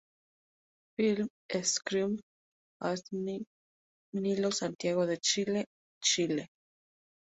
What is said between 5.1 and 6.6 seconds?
Chile, Chile.